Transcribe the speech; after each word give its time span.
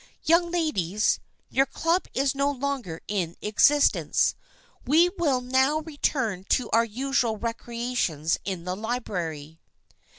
Young 0.23 0.49
ladies, 0.49 1.19
your 1.51 1.67
Club 1.67 2.07
is 2.15 2.33
no 2.33 2.49
longer 2.49 3.01
in 3.07 3.35
existence. 3.39 4.33
We 4.87 5.09
will 5.09 5.41
now 5.41 5.81
return 5.81 6.45
to 6.49 6.71
our 6.71 6.85
usual 6.85 7.37
recreations 7.37 8.39
in 8.43 8.63
the 8.63 8.75
library." 8.75 9.59